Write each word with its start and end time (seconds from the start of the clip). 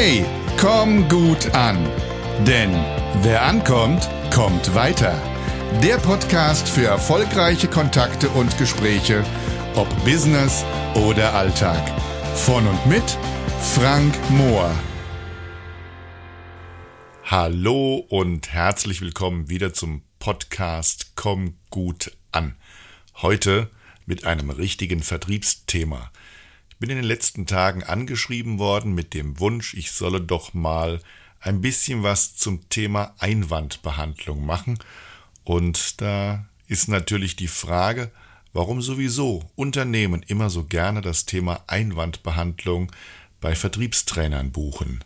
Hey, 0.00 0.24
komm 0.60 1.08
gut 1.08 1.56
an. 1.56 1.76
Denn 2.46 2.70
wer 3.24 3.42
ankommt, 3.42 4.08
kommt 4.32 4.72
weiter. 4.72 5.20
Der 5.82 5.96
Podcast 5.96 6.68
für 6.68 6.86
erfolgreiche 6.86 7.66
Kontakte 7.66 8.28
und 8.28 8.56
Gespräche, 8.58 9.24
ob 9.74 9.88
Business 10.04 10.64
oder 10.94 11.34
Alltag. 11.34 11.82
Von 12.36 12.68
und 12.68 12.86
mit 12.86 13.02
Frank 13.74 14.14
Mohr. 14.30 14.72
Hallo 17.24 17.96
und 18.08 18.52
herzlich 18.52 19.00
willkommen 19.00 19.48
wieder 19.48 19.74
zum 19.74 20.02
Podcast 20.20 21.16
Komm 21.16 21.56
gut 21.70 22.16
an. 22.30 22.54
Heute 23.16 23.68
mit 24.06 24.24
einem 24.24 24.50
richtigen 24.50 25.02
Vertriebsthema. 25.02 26.12
Bin 26.78 26.90
in 26.90 26.96
den 26.96 27.04
letzten 27.04 27.46
Tagen 27.46 27.82
angeschrieben 27.82 28.58
worden 28.58 28.94
mit 28.94 29.12
dem 29.12 29.40
Wunsch, 29.40 29.74
ich 29.74 29.90
solle 29.90 30.20
doch 30.20 30.54
mal 30.54 31.00
ein 31.40 31.60
bisschen 31.60 32.04
was 32.04 32.36
zum 32.36 32.68
Thema 32.68 33.14
Einwandbehandlung 33.18 34.46
machen. 34.46 34.78
Und 35.42 36.00
da 36.00 36.46
ist 36.68 36.88
natürlich 36.88 37.34
die 37.34 37.48
Frage, 37.48 38.12
warum 38.52 38.80
sowieso 38.80 39.50
Unternehmen 39.56 40.22
immer 40.22 40.50
so 40.50 40.64
gerne 40.64 41.00
das 41.00 41.26
Thema 41.26 41.64
Einwandbehandlung 41.66 42.92
bei 43.40 43.56
Vertriebstrainern 43.56 44.52
buchen. 44.52 45.02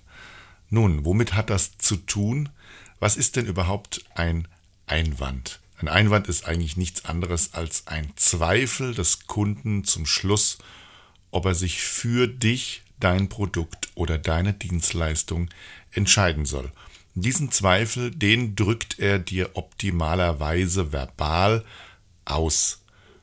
Nun, 0.68 1.04
womit 1.04 1.34
hat 1.34 1.48
das 1.48 1.78
zu 1.78 1.96
tun? 1.96 2.50
Was 3.00 3.16
ist 3.16 3.36
denn 3.36 3.46
überhaupt 3.46 4.04
ein 4.14 4.46
Einwand? 4.86 5.60
Ein 5.78 5.88
Einwand 5.88 6.28
ist 6.28 6.44
eigentlich 6.44 6.76
nichts 6.76 7.06
anderes 7.06 7.54
als 7.54 7.86
ein 7.86 8.12
Zweifel 8.16 8.94
des 8.94 9.26
Kunden 9.26 9.84
zum 9.84 10.06
Schluss, 10.06 10.58
ob 11.32 11.46
er 11.46 11.56
sich 11.56 11.82
für 11.82 12.28
dich, 12.28 12.82
dein 13.00 13.28
Produkt 13.28 13.90
oder 13.96 14.16
deine 14.16 14.52
Dienstleistung 14.52 15.50
entscheiden 15.90 16.44
soll. 16.44 16.70
Diesen 17.14 17.50
Zweifel, 17.50 18.12
den 18.12 18.54
drückt 18.54 19.00
er 19.00 19.18
dir 19.18 19.50
optimalerweise 19.54 20.92
verbal 20.92 21.64
aus. 22.24 22.82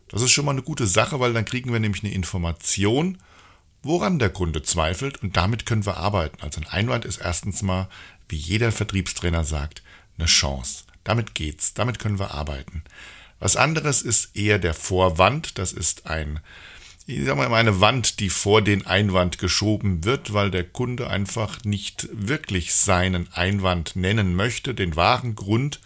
Das 0.09 0.21
ist 0.21 0.31
schon 0.31 0.45
mal 0.45 0.51
eine 0.51 0.63
gute 0.63 0.85
Sache, 0.85 1.19
weil 1.19 1.33
dann 1.33 1.45
kriegen 1.45 1.71
wir 1.71 1.79
nämlich 1.79 2.03
eine 2.03 2.13
Information, 2.13 3.19
woran 3.81 4.19
der 4.19 4.29
Kunde 4.29 4.63
zweifelt 4.63 5.23
und 5.23 5.37
damit 5.37 5.65
können 5.65 5.85
wir 5.85 5.97
arbeiten. 5.97 6.41
Also 6.41 6.59
ein 6.59 6.67
Einwand 6.67 7.05
ist 7.05 7.17
erstens 7.17 7.61
mal, 7.61 7.87
wie 8.27 8.35
jeder 8.35 8.71
Vertriebstrainer 8.71 9.43
sagt, 9.43 9.81
eine 10.17 10.27
Chance. 10.27 10.83
Damit 11.03 11.33
geht's, 11.33 11.73
damit 11.73 11.99
können 11.99 12.19
wir 12.19 12.31
arbeiten. 12.31 12.83
Was 13.39 13.55
anderes 13.55 14.01
ist 14.01 14.35
eher 14.35 14.59
der 14.59 14.73
Vorwand, 14.73 15.57
das 15.57 15.71
ist 15.71 16.07
ein 16.07 16.41
ich 17.09 17.25
sag 17.25 17.37
mal, 17.37 17.51
eine 17.51 17.81
Wand, 17.81 18.19
die 18.19 18.29
vor 18.29 18.61
den 18.61 18.85
Einwand 18.85 19.39
geschoben 19.39 20.05
wird, 20.05 20.31
weil 20.33 20.51
der 20.51 20.63
Kunde 20.63 21.09
einfach 21.09 21.63
nicht 21.63 22.07
wirklich 22.11 22.75
seinen 22.75 23.27
Einwand 23.33 23.95
nennen 23.95 24.35
möchte, 24.35 24.75
den 24.75 24.95
wahren 24.95 25.33
Grund, 25.33 25.79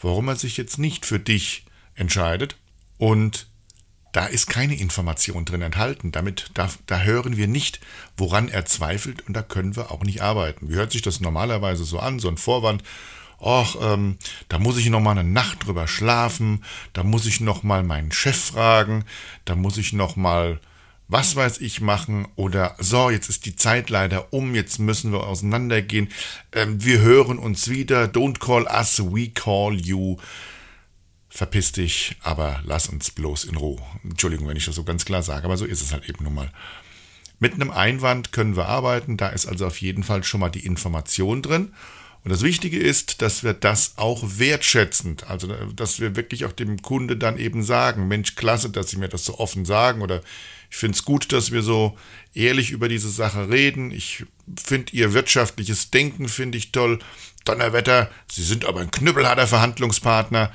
warum 0.00 0.28
er 0.28 0.36
sich 0.36 0.56
jetzt 0.56 0.78
nicht 0.78 1.06
für 1.06 1.18
dich 1.18 1.64
entscheidet. 1.96 2.54
Und 2.98 3.48
da 4.12 4.26
ist 4.26 4.46
keine 4.46 4.76
Information 4.76 5.44
drin 5.44 5.62
enthalten. 5.62 6.12
Damit, 6.12 6.52
da, 6.54 6.70
da 6.86 7.00
hören 7.00 7.36
wir 7.36 7.48
nicht, 7.48 7.80
woran 8.16 8.48
er 8.48 8.64
zweifelt 8.64 9.26
und 9.26 9.34
da 9.34 9.42
können 9.42 9.74
wir 9.74 9.90
auch 9.90 10.04
nicht 10.04 10.22
arbeiten. 10.22 10.68
Wie 10.68 10.74
hört 10.74 10.92
sich 10.92 11.02
das 11.02 11.20
normalerweise 11.20 11.82
so 11.82 11.98
an, 11.98 12.20
so 12.20 12.28
ein 12.28 12.38
Vorwand? 12.38 12.84
Ach, 13.40 13.76
ähm, 13.80 14.16
da 14.48 14.58
muss 14.58 14.76
ich 14.76 14.88
noch 14.90 15.00
mal 15.00 15.12
eine 15.12 15.24
Nacht 15.24 15.66
drüber 15.66 15.86
schlafen, 15.88 16.64
da 16.92 17.02
muss 17.02 17.26
ich 17.26 17.40
noch 17.40 17.62
mal 17.62 17.82
meinen 17.82 18.12
Chef 18.12 18.36
fragen, 18.36 19.04
da 19.44 19.54
muss 19.54 19.76
ich 19.76 19.92
noch 19.92 20.16
mal 20.16 20.60
was 21.08 21.36
weiß 21.36 21.60
ich 21.60 21.80
machen 21.80 22.26
oder 22.34 22.76
so, 22.78 23.10
jetzt 23.10 23.28
ist 23.28 23.44
die 23.46 23.56
Zeit 23.56 23.90
leider 23.90 24.32
um, 24.32 24.54
jetzt 24.54 24.78
müssen 24.78 25.12
wir 25.12 25.26
auseinandergehen, 25.26 26.08
ähm, 26.52 26.82
wir 26.82 27.00
hören 27.00 27.38
uns 27.38 27.68
wieder, 27.68 28.04
don't 28.04 28.38
call 28.38 28.64
us, 28.64 29.00
we 29.00 29.28
call 29.28 29.74
you. 29.74 30.16
Verpiss 31.28 31.72
dich, 31.72 32.16
aber 32.22 32.60
lass 32.64 32.88
uns 32.88 33.10
bloß 33.10 33.44
in 33.44 33.56
Ruhe. 33.56 33.82
Entschuldigung, 34.04 34.46
wenn 34.46 34.56
ich 34.56 34.66
das 34.66 34.76
so 34.76 34.84
ganz 34.84 35.04
klar 35.04 35.22
sage, 35.22 35.44
aber 35.44 35.56
so 35.56 35.64
ist 35.64 35.82
es 35.82 35.92
halt 35.92 36.08
eben 36.08 36.24
nun 36.24 36.34
mal. 36.34 36.50
Mit 37.40 37.54
einem 37.54 37.70
Einwand 37.70 38.32
können 38.32 38.56
wir 38.56 38.66
arbeiten, 38.66 39.16
da 39.16 39.28
ist 39.28 39.46
also 39.46 39.66
auf 39.66 39.80
jeden 39.80 40.04
Fall 40.04 40.22
schon 40.22 40.40
mal 40.40 40.50
die 40.50 40.64
Information 40.64 41.42
drin. 41.42 41.74
Und 42.24 42.30
das 42.30 42.42
Wichtige 42.42 42.78
ist, 42.78 43.20
dass 43.20 43.44
wir 43.44 43.52
das 43.52 43.94
auch 43.96 44.22
wertschätzend, 44.24 45.28
also 45.28 45.46
dass 45.46 46.00
wir 46.00 46.16
wirklich 46.16 46.46
auch 46.46 46.52
dem 46.52 46.80
Kunde 46.80 47.18
dann 47.18 47.36
eben 47.36 47.62
sagen, 47.62 48.08
Mensch, 48.08 48.34
klasse, 48.34 48.70
dass 48.70 48.88
Sie 48.88 48.96
mir 48.96 49.08
das 49.08 49.26
so 49.26 49.38
offen 49.38 49.66
sagen 49.66 50.00
oder 50.00 50.22
ich 50.70 50.76
finde 50.76 50.96
es 50.96 51.04
gut, 51.04 51.32
dass 51.32 51.52
wir 51.52 51.62
so 51.62 51.98
ehrlich 52.32 52.70
über 52.70 52.88
diese 52.88 53.10
Sache 53.10 53.50
reden. 53.50 53.90
Ich 53.90 54.24
finde 54.56 54.92
Ihr 54.92 55.12
wirtschaftliches 55.12 55.90
Denken, 55.90 56.28
finde 56.28 56.56
ich 56.56 56.72
toll. 56.72 56.98
Donnerwetter, 57.44 58.10
Sie 58.32 58.42
sind 58.42 58.64
aber 58.64 58.80
ein 58.80 58.90
knüppelharter 58.90 59.46
Verhandlungspartner. 59.46 60.50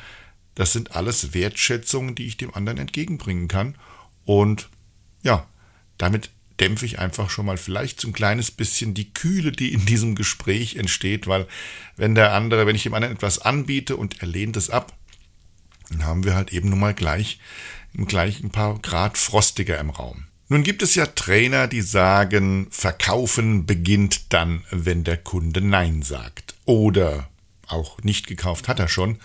Das 0.55 0.73
sind 0.73 0.95
alles 0.95 1.35
Wertschätzungen, 1.35 2.15
die 2.15 2.25
ich 2.25 2.35
dem 2.35 2.53
anderen 2.53 2.79
entgegenbringen 2.79 3.47
kann. 3.47 3.77
Und 4.25 4.69
ja, 5.21 5.47
damit 5.99 6.31
dämpfe 6.59 6.85
ich 6.85 6.99
einfach 6.99 7.29
schon 7.29 7.45
mal 7.45 7.57
vielleicht 7.57 7.99
so 8.01 8.07
ein 8.07 8.13
kleines 8.13 8.51
bisschen 8.51 8.93
die 8.93 9.13
Kühle, 9.13 9.51
die 9.51 9.73
in 9.73 9.85
diesem 9.85 10.15
Gespräch 10.15 10.75
entsteht, 10.75 11.27
weil 11.27 11.47
wenn 11.95 12.15
der 12.15 12.33
andere, 12.33 12.65
wenn 12.65 12.75
ich 12.75 12.83
dem 12.83 12.93
anderen 12.93 13.15
etwas 13.15 13.39
anbiete 13.39 13.95
und 13.95 14.21
er 14.21 14.27
lehnt 14.27 14.57
es 14.57 14.69
ab, 14.69 14.97
dann 15.89 16.05
haben 16.05 16.23
wir 16.23 16.35
halt 16.35 16.53
eben 16.53 16.69
nun 16.69 16.79
mal 16.79 16.93
gleich, 16.93 17.39
gleich 17.93 18.41
ein 18.41 18.51
paar 18.51 18.77
Grad 18.79 19.17
frostiger 19.17 19.79
im 19.79 19.89
Raum. 19.89 20.25
Nun 20.51 20.63
gibt 20.63 20.81
es 20.81 20.95
ja 20.95 21.05
Trainer, 21.05 21.67
die 21.67 21.81
sagen, 21.81 22.67
Verkaufen 22.71 23.65
beginnt 23.65 24.33
dann, 24.33 24.63
wenn 24.71 25.03
der 25.03 25.17
Kunde 25.17 25.61
Nein 25.61 26.01
sagt. 26.01 26.55
Oder 26.65 27.29
auch 27.67 28.01
nicht 28.01 28.25
gekauft 28.25 28.67
hat 28.67 28.79
er 28.79 28.87
schon. 28.87 29.19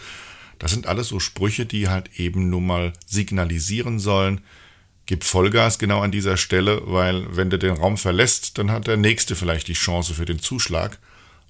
Das 0.58 0.70
sind 0.70 0.86
alles 0.86 1.08
so 1.08 1.20
Sprüche, 1.20 1.64
die 1.64 1.88
halt 1.88 2.18
eben 2.18 2.50
nun 2.50 2.66
mal 2.66 2.92
signalisieren 3.06 3.98
sollen, 3.98 4.42
gib 5.06 5.24
Vollgas 5.24 5.78
genau 5.78 6.00
an 6.00 6.10
dieser 6.10 6.36
Stelle, 6.36 6.82
weil 6.86 7.36
wenn 7.36 7.50
du 7.50 7.58
den 7.58 7.76
Raum 7.76 7.96
verlässt, 7.96 8.58
dann 8.58 8.70
hat 8.70 8.86
der 8.86 8.96
Nächste 8.96 9.36
vielleicht 9.36 9.68
die 9.68 9.74
Chance 9.74 10.14
für 10.14 10.24
den 10.24 10.38
Zuschlag. 10.38 10.98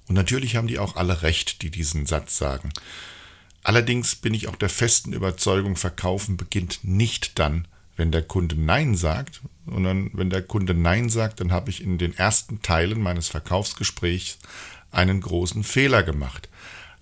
Und 0.07 0.15
natürlich 0.15 0.55
haben 0.55 0.67
die 0.67 0.79
auch 0.79 0.95
alle 0.95 1.21
recht, 1.21 1.61
die 1.61 1.71
diesen 1.71 2.05
Satz 2.05 2.37
sagen. 2.37 2.71
Allerdings 3.63 4.15
bin 4.15 4.33
ich 4.33 4.47
auch 4.47 4.55
der 4.55 4.69
festen 4.69 5.13
Überzeugung, 5.13 5.75
Verkaufen 5.75 6.37
beginnt 6.37 6.79
nicht 6.83 7.39
dann, 7.39 7.67
wenn 7.97 8.11
der 8.11 8.21
Kunde 8.21 8.55
Nein 8.55 8.95
sagt, 8.95 9.41
sondern 9.65 10.11
wenn 10.13 10.29
der 10.29 10.43
Kunde 10.43 10.75
Nein 10.75 11.09
sagt, 11.09 11.39
dann 11.39 11.51
habe 11.51 11.71
ich 11.71 11.81
in 11.81 11.97
den 11.97 12.15
ersten 12.15 12.61
Teilen 12.61 13.01
meines 13.01 13.29
Verkaufsgesprächs 13.29 14.37
einen 14.91 15.21
großen 15.21 15.63
Fehler 15.63 16.03
gemacht. 16.03 16.49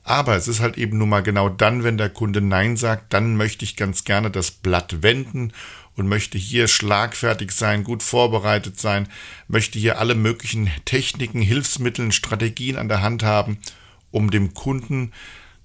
Aber 0.05 0.35
es 0.35 0.47
ist 0.47 0.59
halt 0.59 0.77
eben 0.77 0.97
nun 0.97 1.09
mal 1.09 1.23
genau 1.23 1.49
dann, 1.49 1.83
wenn 1.83 1.97
der 1.97 2.09
Kunde 2.09 2.41
Nein 2.41 2.77
sagt, 2.77 3.13
dann 3.13 3.37
möchte 3.37 3.65
ich 3.65 3.75
ganz 3.75 4.03
gerne 4.03 4.29
das 4.29 4.51
Blatt 4.51 5.01
wenden 5.01 5.53
und 5.95 6.07
möchte 6.07 6.37
hier 6.37 6.67
schlagfertig 6.67 7.51
sein, 7.51 7.83
gut 7.83 8.03
vorbereitet 8.03 8.79
sein, 8.79 9.07
möchte 9.47 9.79
hier 9.79 9.99
alle 9.99 10.15
möglichen 10.15 10.69
Techniken, 10.85 11.41
Hilfsmittel, 11.41 12.11
Strategien 12.11 12.77
an 12.77 12.89
der 12.89 13.01
Hand 13.01 13.23
haben, 13.23 13.59
um 14.11 14.31
dem 14.31 14.53
Kunden 14.53 15.11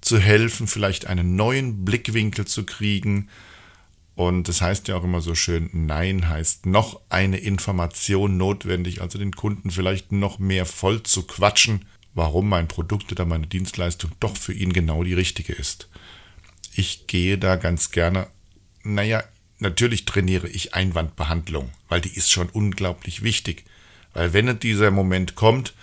zu 0.01 0.19
helfen, 0.19 0.67
vielleicht 0.67 1.07
einen 1.07 1.35
neuen 1.35 1.83
Blickwinkel 1.83 2.45
zu 2.45 2.65
kriegen. 2.65 3.29
Und 4.15 4.47
das 4.47 4.61
heißt 4.61 4.87
ja 4.87 4.97
auch 4.97 5.03
immer 5.03 5.21
so 5.21 5.33
schön, 5.33 5.69
Nein 5.71 6.27
heißt 6.27 6.65
noch 6.65 7.01
eine 7.09 7.37
Information 7.37 8.37
notwendig, 8.37 9.01
also 9.01 9.17
den 9.17 9.33
Kunden 9.33 9.71
vielleicht 9.71 10.11
noch 10.11 10.39
mehr 10.39 10.65
voll 10.65 11.03
zu 11.03 11.23
quatschen, 11.23 11.85
warum 12.13 12.49
mein 12.49 12.67
Produkt 12.67 13.11
oder 13.11 13.25
meine 13.25 13.47
Dienstleistung 13.47 14.11
doch 14.19 14.35
für 14.35 14.53
ihn 14.53 14.73
genau 14.73 15.03
die 15.03 15.13
richtige 15.13 15.53
ist. 15.53 15.89
Ich 16.73 17.07
gehe 17.07 17.37
da 17.37 17.55
ganz 17.55 17.91
gerne, 17.91 18.27
naja, 18.83 19.23
natürlich 19.59 20.05
trainiere 20.05 20.47
ich 20.47 20.73
Einwandbehandlung, 20.73 21.71
weil 21.87 22.01
die 22.01 22.15
ist 22.15 22.31
schon 22.31 22.49
unglaublich 22.49 23.23
wichtig. 23.23 23.65
Weil 24.13 24.33
wenn 24.33 24.59
dieser 24.59 24.91
Moment 24.91 25.35
kommt, 25.35 25.73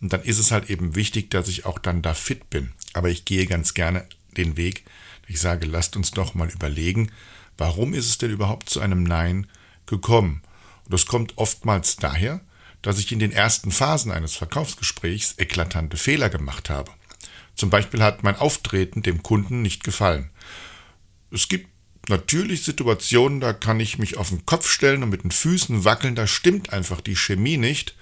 dann 0.00 0.22
ist 0.22 0.38
es 0.38 0.50
halt 0.50 0.70
eben 0.70 0.94
wichtig, 0.94 1.30
dass 1.30 1.48
ich 1.48 1.66
auch 1.66 1.78
dann 1.78 2.02
da 2.02 2.14
fit 2.14 2.50
bin. 2.50 2.72
Aber 2.92 3.10
ich 3.10 3.24
gehe 3.24 3.46
ganz 3.46 3.74
gerne 3.74 4.06
den 4.36 4.56
Weg, 4.56 4.84
ich 5.26 5.40
sage, 5.40 5.66
lasst 5.66 5.96
uns 5.96 6.10
doch 6.10 6.34
mal 6.34 6.50
überlegen, 6.50 7.10
warum 7.56 7.94
ist 7.94 8.06
es 8.06 8.18
denn 8.18 8.30
überhaupt 8.30 8.68
zu 8.68 8.80
einem 8.80 9.02
Nein 9.02 9.46
gekommen? 9.86 10.42
Und 10.84 10.92
das 10.92 11.06
kommt 11.06 11.38
oftmals 11.38 11.96
daher, 11.96 12.40
dass 12.82 12.98
ich 12.98 13.10
in 13.12 13.18
den 13.18 13.32
ersten 13.32 13.70
Phasen 13.70 14.12
eines 14.12 14.36
Verkaufsgesprächs 14.36 15.36
eklatante 15.38 15.96
Fehler 15.96 16.28
gemacht 16.28 16.68
habe. 16.68 16.90
Zum 17.54 17.70
Beispiel 17.70 18.02
hat 18.02 18.22
mein 18.22 18.36
Auftreten 18.36 19.02
dem 19.02 19.22
Kunden 19.22 19.62
nicht 19.62 19.84
gefallen. 19.84 20.30
Es 21.30 21.48
gibt 21.48 21.68
natürlich 22.08 22.62
Situationen, 22.64 23.40
da 23.40 23.52
kann 23.52 23.80
ich 23.80 23.98
mich 23.98 24.16
auf 24.16 24.30
den 24.30 24.46
Kopf 24.46 24.68
stellen 24.68 25.02
und 25.02 25.10
mit 25.10 25.24
den 25.24 25.30
Füßen 25.30 25.84
wackeln, 25.84 26.14
da 26.14 26.26
stimmt 26.26 26.72
einfach 26.72 27.00
die 27.00 27.16
Chemie 27.16 27.56
nicht, 27.56 27.96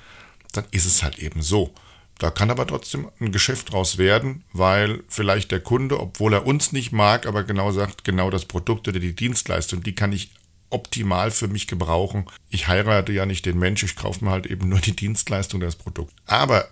dann 0.52 0.64
ist 0.70 0.86
es 0.86 1.02
halt 1.02 1.18
eben 1.18 1.42
so. 1.42 1.74
Da 2.18 2.30
kann 2.30 2.50
aber 2.50 2.66
trotzdem 2.66 3.08
ein 3.20 3.32
Geschäft 3.32 3.72
draus 3.72 3.98
werden, 3.98 4.44
weil 4.52 5.02
vielleicht 5.08 5.50
der 5.50 5.60
Kunde, 5.60 5.98
obwohl 5.98 6.34
er 6.34 6.46
uns 6.46 6.70
nicht 6.70 6.92
mag, 6.92 7.26
aber 7.26 7.42
genau 7.42 7.72
sagt, 7.72 8.04
genau 8.04 8.30
das 8.30 8.44
Produkt 8.44 8.86
oder 8.86 9.00
die 9.00 9.16
Dienstleistung, 9.16 9.82
die 9.82 9.94
kann 9.94 10.12
ich 10.12 10.30
optimal 10.70 11.30
für 11.30 11.48
mich 11.48 11.66
gebrauchen. 11.66 12.26
Ich 12.48 12.68
heirate 12.68 13.12
ja 13.12 13.26
nicht 13.26 13.44
den 13.44 13.58
Mensch, 13.58 13.82
ich 13.82 13.96
kaufe 13.96 14.24
mir 14.24 14.30
halt 14.30 14.46
eben 14.46 14.68
nur 14.68 14.80
die 14.80 14.96
Dienstleistung, 14.96 15.60
das 15.60 15.76
Produkt. 15.76 16.14
Aber 16.26 16.68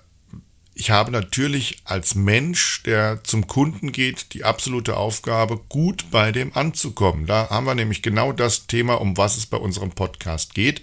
ich 0.81 0.91
habe 0.91 1.11
natürlich 1.11 1.77
als 1.85 2.15
Mensch, 2.15 2.83
der 2.85 3.23
zum 3.23 3.47
Kunden 3.47 3.93
geht, 3.93 4.33
die 4.33 4.45
absolute 4.45 4.97
Aufgabe, 4.97 5.59
gut 5.69 6.07
bei 6.11 6.33
dem 6.33 6.57
anzukommen. 6.57 7.27
Da 7.27 7.51
haben 7.51 7.67
wir 7.67 7.75
nämlich 7.75 8.01
genau 8.01 8.33
das 8.33 8.67
Thema, 8.67 8.95
um 8.95 9.19
was 9.19 9.37
es 9.37 9.45
bei 9.45 9.59
unserem 9.59 9.91
Podcast 9.91 10.55
geht. 10.55 10.81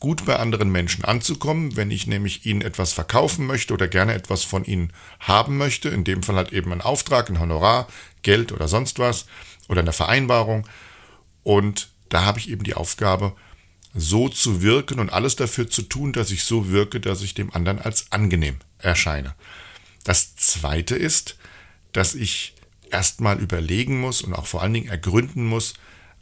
Gut 0.00 0.24
bei 0.24 0.34
anderen 0.34 0.72
Menschen 0.72 1.04
anzukommen, 1.04 1.76
wenn 1.76 1.92
ich 1.92 2.08
nämlich 2.08 2.44
ihnen 2.44 2.60
etwas 2.60 2.92
verkaufen 2.92 3.46
möchte 3.46 3.72
oder 3.72 3.86
gerne 3.86 4.14
etwas 4.14 4.42
von 4.42 4.64
ihnen 4.64 4.92
haben 5.20 5.56
möchte, 5.58 5.90
in 5.90 6.02
dem 6.02 6.24
Fall 6.24 6.34
halt 6.34 6.52
eben 6.52 6.72
ein 6.72 6.80
Auftrag, 6.80 7.30
ein 7.30 7.38
Honorar, 7.38 7.86
Geld 8.22 8.50
oder 8.50 8.66
sonst 8.66 8.98
was 8.98 9.26
oder 9.68 9.80
eine 9.80 9.92
Vereinbarung. 9.92 10.66
Und 11.44 11.90
da 12.08 12.24
habe 12.24 12.40
ich 12.40 12.50
eben 12.50 12.64
die 12.64 12.74
Aufgabe, 12.74 13.32
so 13.96 14.28
zu 14.28 14.62
wirken 14.62 15.00
und 15.00 15.12
alles 15.12 15.36
dafür 15.36 15.68
zu 15.68 15.82
tun, 15.82 16.12
dass 16.12 16.30
ich 16.30 16.44
so 16.44 16.70
wirke, 16.70 17.00
dass 17.00 17.22
ich 17.22 17.34
dem 17.34 17.52
anderen 17.54 17.80
als 17.80 18.12
angenehm 18.12 18.56
erscheine. 18.78 19.34
Das 20.04 20.36
Zweite 20.36 20.94
ist, 20.94 21.36
dass 21.92 22.14
ich 22.14 22.54
erstmal 22.90 23.40
überlegen 23.40 24.00
muss 24.00 24.22
und 24.22 24.34
auch 24.34 24.46
vor 24.46 24.62
allen 24.62 24.74
Dingen 24.74 24.88
ergründen 24.88 25.44
muss, 25.46 25.74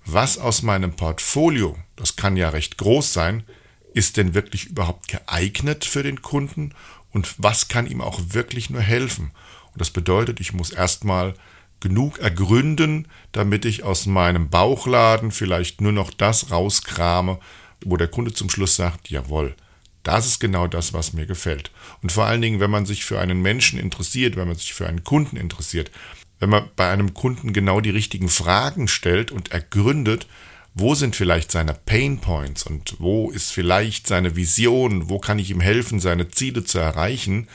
was 0.06 0.38
aus 0.38 0.62
meinem 0.62 0.96
Portfolio, 0.96 1.76
das 1.96 2.16
kann 2.16 2.36
ja 2.36 2.50
recht 2.50 2.78
groß 2.78 3.12
sein, 3.12 3.44
ist 3.92 4.16
denn 4.16 4.34
wirklich 4.34 4.66
überhaupt 4.66 5.08
geeignet 5.08 5.84
für 5.84 6.02
den 6.02 6.22
Kunden 6.22 6.74
und 7.12 7.34
was 7.38 7.68
kann 7.68 7.86
ihm 7.86 8.00
auch 8.00 8.20
wirklich 8.28 8.70
nur 8.70 8.82
helfen. 8.82 9.32
Und 9.72 9.80
das 9.80 9.90
bedeutet, 9.90 10.40
ich 10.40 10.52
muss 10.52 10.70
erstmal 10.70 11.34
genug 11.80 12.18
ergründen, 12.18 13.08
damit 13.32 13.64
ich 13.64 13.82
aus 13.82 14.06
meinem 14.06 14.48
Bauchladen 14.48 15.30
vielleicht 15.30 15.80
nur 15.80 15.92
noch 15.92 16.10
das 16.10 16.50
rauskrame, 16.50 17.38
wo 17.84 17.96
der 17.96 18.08
Kunde 18.08 18.32
zum 18.32 18.50
Schluss 18.50 18.76
sagt, 18.76 19.10
jawohl, 19.10 19.54
das 20.02 20.26
ist 20.26 20.38
genau 20.38 20.66
das, 20.66 20.92
was 20.92 21.12
mir 21.12 21.26
gefällt. 21.26 21.70
Und 22.02 22.12
vor 22.12 22.26
allen 22.26 22.42
Dingen, 22.42 22.60
wenn 22.60 22.70
man 22.70 22.86
sich 22.86 23.04
für 23.04 23.20
einen 23.20 23.40
Menschen 23.40 23.78
interessiert, 23.78 24.36
wenn 24.36 24.48
man 24.48 24.56
sich 24.56 24.74
für 24.74 24.86
einen 24.86 25.04
Kunden 25.04 25.36
interessiert, 25.36 25.90
wenn 26.38 26.50
man 26.50 26.68
bei 26.76 26.90
einem 26.90 27.14
Kunden 27.14 27.52
genau 27.52 27.80
die 27.80 27.90
richtigen 27.90 28.28
Fragen 28.28 28.88
stellt 28.88 29.30
und 29.30 29.52
ergründet, 29.52 30.26
wo 30.74 30.94
sind 30.94 31.16
vielleicht 31.16 31.52
seine 31.52 31.72
Pain 31.72 32.18
Points 32.18 32.64
und 32.64 32.96
wo 32.98 33.30
ist 33.30 33.52
vielleicht 33.52 34.06
seine 34.06 34.36
Vision, 34.36 35.08
wo 35.08 35.18
kann 35.18 35.38
ich 35.38 35.50
ihm 35.50 35.60
helfen, 35.60 36.00
seine 36.00 36.28
Ziele 36.28 36.64
zu 36.64 36.78
erreichen, 36.78 37.48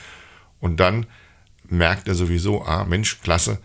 und 0.58 0.78
dann 0.78 1.06
merkt 1.68 2.08
er 2.08 2.14
sowieso, 2.14 2.64
ah 2.64 2.84
Mensch, 2.84 3.20
klasse, 3.22 3.58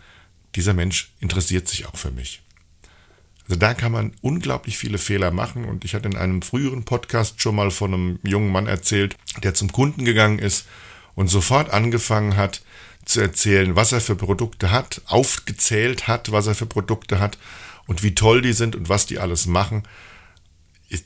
dieser 0.54 0.74
Mensch 0.74 1.12
interessiert 1.20 1.68
sich 1.68 1.86
auch 1.86 1.96
für 1.96 2.10
mich. 2.10 2.42
Also 3.48 3.58
da 3.58 3.74
kann 3.74 3.92
man 3.92 4.12
unglaublich 4.22 4.76
viele 4.76 4.98
Fehler 4.98 5.30
machen 5.30 5.64
und 5.64 5.84
ich 5.84 5.94
hatte 5.94 6.08
in 6.08 6.16
einem 6.16 6.42
früheren 6.42 6.84
Podcast 6.84 7.40
schon 7.40 7.54
mal 7.54 7.70
von 7.70 7.94
einem 7.94 8.18
jungen 8.24 8.50
Mann 8.50 8.66
erzählt, 8.66 9.16
der 9.42 9.54
zum 9.54 9.70
Kunden 9.70 10.04
gegangen 10.04 10.40
ist 10.40 10.66
und 11.14 11.28
sofort 11.28 11.70
angefangen 11.70 12.36
hat 12.36 12.62
zu 13.04 13.20
erzählen, 13.20 13.76
was 13.76 13.92
er 13.92 14.00
für 14.00 14.16
Produkte 14.16 14.72
hat, 14.72 15.00
aufgezählt 15.06 16.08
hat, 16.08 16.32
was 16.32 16.48
er 16.48 16.56
für 16.56 16.66
Produkte 16.66 17.20
hat 17.20 17.38
und 17.86 18.02
wie 18.02 18.14
toll 18.14 18.42
die 18.42 18.52
sind 18.52 18.74
und 18.74 18.88
was 18.88 19.06
die 19.06 19.18
alles 19.18 19.46
machen. 19.46 19.84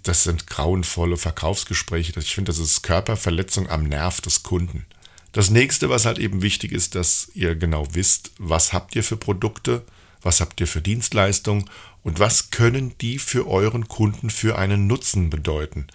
Das 0.02 0.24
sind 0.24 0.46
grauenvolle 0.46 1.18
Verkaufsgespräche. 1.18 2.18
Ich 2.18 2.34
finde, 2.34 2.52
das 2.52 2.58
ist 2.58 2.82
Körperverletzung 2.82 3.68
am 3.68 3.84
Nerv 3.84 4.20
des 4.22 4.42
Kunden. 4.42 4.86
Das 5.32 5.50
nächste, 5.50 5.90
was 5.90 6.06
halt 6.06 6.18
eben 6.18 6.42
wichtig 6.42 6.72
ist, 6.72 6.94
dass 6.94 7.30
ihr 7.34 7.54
genau 7.54 7.86
wisst, 7.92 8.32
was 8.38 8.72
habt 8.72 8.96
ihr 8.96 9.04
für 9.04 9.16
Produkte, 9.16 9.84
was 10.22 10.40
habt 10.40 10.60
ihr 10.60 10.66
für 10.66 10.82
Dienstleistungen 10.82 11.68
und 12.02 12.18
was 12.18 12.50
können 12.50 12.96
die 13.00 13.18
für 13.18 13.46
euren 13.46 13.88
Kunden 13.88 14.30
für 14.30 14.58
einen 14.58 14.86
Nutzen 14.86 15.30
bedeuten. 15.30 15.86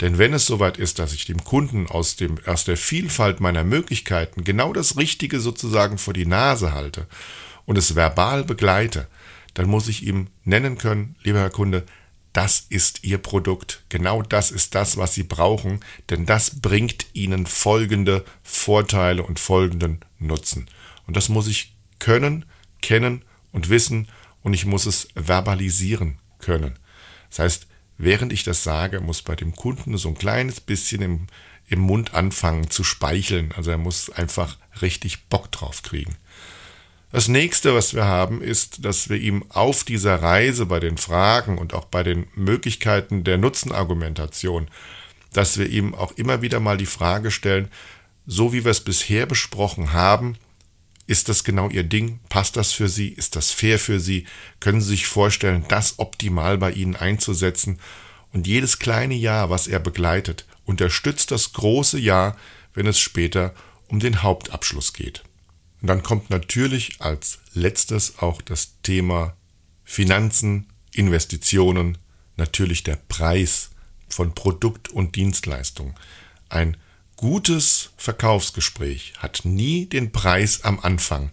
Denn 0.00 0.18
wenn 0.18 0.32
es 0.32 0.46
soweit 0.46 0.78
ist, 0.78 0.98
dass 0.98 1.12
ich 1.12 1.26
dem 1.26 1.44
Kunden 1.44 1.86
aus, 1.86 2.16
dem, 2.16 2.38
aus 2.46 2.64
der 2.64 2.76
Vielfalt 2.76 3.40
meiner 3.40 3.62
Möglichkeiten 3.62 4.42
genau 4.42 4.72
das 4.72 4.96
Richtige 4.96 5.38
sozusagen 5.40 5.98
vor 5.98 6.14
die 6.14 6.26
Nase 6.26 6.72
halte 6.72 7.06
und 7.66 7.78
es 7.78 7.94
verbal 7.94 8.44
begleite, 8.44 9.06
dann 9.54 9.68
muss 9.68 9.88
ich 9.88 10.04
ihm 10.06 10.28
nennen 10.44 10.78
können, 10.78 11.16
lieber 11.22 11.40
Herr 11.40 11.50
Kunde, 11.50 11.84
das 12.32 12.66
ist 12.70 13.04
Ihr 13.04 13.18
Produkt, 13.18 13.84
genau 13.90 14.22
das 14.22 14.50
ist 14.50 14.74
das, 14.74 14.96
was 14.96 15.14
Sie 15.14 15.22
brauchen, 15.22 15.80
denn 16.08 16.24
das 16.24 16.60
bringt 16.60 17.06
Ihnen 17.12 17.46
folgende 17.46 18.24
Vorteile 18.42 19.22
und 19.22 19.38
folgenden 19.38 20.00
Nutzen. 20.18 20.66
Und 21.06 21.16
das 21.16 21.28
muss 21.28 21.46
ich 21.46 21.76
können, 21.98 22.46
kennen 22.80 23.22
und 23.52 23.68
wissen 23.68 24.08
und 24.42 24.54
ich 24.54 24.66
muss 24.66 24.86
es 24.86 25.08
verbalisieren 25.14 26.18
können. 26.38 26.78
Das 27.30 27.38
heißt, 27.38 27.66
während 27.98 28.32
ich 28.32 28.44
das 28.44 28.64
sage, 28.64 29.00
muss 29.00 29.22
bei 29.22 29.36
dem 29.36 29.54
Kunden 29.54 29.96
so 29.96 30.08
ein 30.08 30.18
kleines 30.18 30.60
bisschen 30.60 31.02
im, 31.02 31.26
im 31.68 31.80
Mund 31.80 32.14
anfangen 32.14 32.70
zu 32.70 32.84
speicheln. 32.84 33.52
Also 33.56 33.70
er 33.70 33.78
muss 33.78 34.10
einfach 34.10 34.58
richtig 34.80 35.28
Bock 35.28 35.50
drauf 35.52 35.82
kriegen. 35.82 36.16
Das 37.12 37.28
nächste, 37.28 37.74
was 37.74 37.92
wir 37.92 38.06
haben, 38.06 38.40
ist, 38.40 38.86
dass 38.86 39.10
wir 39.10 39.18
ihm 39.18 39.44
auf 39.50 39.84
dieser 39.84 40.22
Reise 40.22 40.64
bei 40.64 40.80
den 40.80 40.96
Fragen 40.96 41.58
und 41.58 41.74
auch 41.74 41.84
bei 41.84 42.02
den 42.02 42.26
Möglichkeiten 42.34 43.22
der 43.22 43.36
Nutzenargumentation, 43.36 44.68
dass 45.34 45.58
wir 45.58 45.68
ihm 45.68 45.94
auch 45.94 46.12
immer 46.12 46.40
wieder 46.40 46.58
mal 46.58 46.78
die 46.78 46.86
Frage 46.86 47.30
stellen, 47.30 47.68
so 48.24 48.54
wie 48.54 48.64
wir 48.64 48.70
es 48.70 48.80
bisher 48.80 49.26
besprochen 49.26 49.92
haben, 49.92 50.38
ist 51.12 51.28
das 51.28 51.44
genau 51.44 51.68
Ihr 51.68 51.84
Ding? 51.84 52.20
Passt 52.28 52.56
das 52.56 52.72
für 52.72 52.88
Sie? 52.88 53.08
Ist 53.08 53.36
das 53.36 53.50
fair 53.50 53.78
für 53.78 54.00
Sie? 54.00 54.26
Können 54.60 54.80
Sie 54.80 54.88
sich 54.88 55.06
vorstellen, 55.06 55.64
das 55.68 55.98
optimal 55.98 56.58
bei 56.58 56.72
Ihnen 56.72 56.96
einzusetzen? 56.96 57.78
Und 58.32 58.46
jedes 58.46 58.78
kleine 58.78 59.14
Jahr, 59.14 59.50
was 59.50 59.68
er 59.68 59.78
begleitet, 59.78 60.46
unterstützt 60.64 61.30
das 61.30 61.52
große 61.52 61.98
Jahr, 61.98 62.36
wenn 62.72 62.86
es 62.86 62.98
später 62.98 63.54
um 63.88 64.00
den 64.00 64.22
Hauptabschluss 64.22 64.94
geht. 64.94 65.22
Und 65.82 65.88
dann 65.88 66.02
kommt 66.02 66.30
natürlich 66.30 67.00
als 67.00 67.40
letztes 67.52 68.18
auch 68.18 68.40
das 68.40 68.80
Thema 68.82 69.36
Finanzen, 69.84 70.66
Investitionen, 70.94 71.98
natürlich 72.36 72.84
der 72.84 72.96
Preis 72.96 73.70
von 74.08 74.34
Produkt 74.34 74.88
und 74.88 75.14
Dienstleistung. 75.16 75.94
Ein 76.48 76.78
gutes 77.22 77.90
Verkaufsgespräch 77.98 79.12
hat 79.16 79.42
nie 79.44 79.86
den 79.86 80.10
Preis 80.10 80.64
am 80.64 80.80
Anfang. 80.80 81.30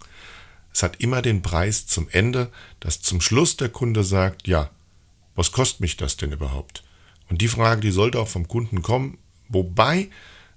Es 0.72 0.84
hat 0.84 1.00
immer 1.00 1.20
den 1.20 1.42
Preis 1.42 1.88
zum 1.88 2.08
Ende, 2.08 2.48
dass 2.78 3.02
zum 3.02 3.20
Schluss 3.20 3.56
der 3.56 3.70
Kunde 3.70 4.04
sagt, 4.04 4.46
ja, 4.46 4.70
was 5.34 5.50
kostet 5.50 5.80
mich 5.80 5.96
das 5.96 6.16
denn 6.16 6.30
überhaupt? 6.30 6.84
Und 7.28 7.40
die 7.40 7.48
Frage, 7.48 7.80
die 7.80 7.90
sollte 7.90 8.20
auch 8.20 8.28
vom 8.28 8.46
Kunden 8.46 8.82
kommen, 8.82 9.18
wobei 9.48 10.08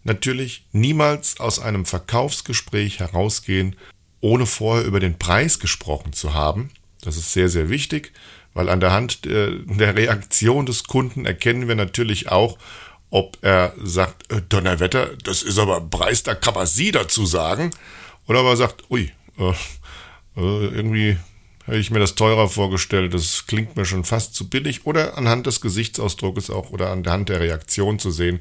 natürlich 0.03 0.67
niemals 0.71 1.39
aus 1.39 1.57
einem 1.57 1.85
Verkaufsgespräch 1.85 2.99
herausgehen, 2.99 3.75
ohne 4.21 4.45
vorher 4.45 4.85
über 4.85 4.99
den 4.99 5.17
Preis 5.17 5.57
gesprochen 5.59 6.13
zu 6.13 6.35
haben. 6.35 6.69
Das 7.01 7.17
ist 7.17 7.33
sehr, 7.33 7.49
sehr 7.49 7.69
wichtig, 7.69 8.13
weil 8.53 8.69
an 8.69 8.79
der 8.79 8.91
Hand 8.91 9.25
der 9.25 9.95
Reaktion 9.95 10.67
des 10.67 10.83
Kunden 10.83 11.25
erkennen 11.25 11.67
wir 11.67 11.75
natürlich 11.75 12.29
auch, 12.29 12.59
ob 13.13 13.37
er 13.41 13.75
sagt, 13.77 14.31
äh, 14.31 14.41
Donnerwetter, 14.41 15.15
das 15.23 15.43
ist 15.43 15.59
aber 15.59 15.77
ein 15.77 15.89
Preis, 15.91 16.23
da 16.23 16.33
kann 16.33 16.55
man 16.55 16.65
Sie 16.65 16.91
dazu 16.91 17.27
sagen. 17.27 17.69
Oder 18.25 18.41
ob 18.41 18.47
er 18.47 18.57
sagt, 18.57 18.89
ui, 18.89 19.11
äh, 19.37 19.49
äh, 20.35 20.65
irgendwie 20.65 21.17
hätte 21.65 21.77
ich 21.77 21.91
mir 21.91 21.99
das 21.99 22.15
teurer 22.15 22.49
vorgestellt, 22.49 23.13
das 23.13 23.45
klingt 23.45 23.75
mir 23.75 23.85
schon 23.85 24.03
fast 24.03 24.33
zu 24.33 24.49
billig. 24.49 24.87
Oder 24.87 25.15
anhand 25.15 25.45
des 25.45 25.61
Gesichtsausdrucks 25.61 26.49
auch 26.49 26.71
oder 26.71 26.89
anhand 26.89 27.29
der 27.29 27.39
Reaktion 27.39 27.99
zu 27.99 28.09
sehen, 28.09 28.39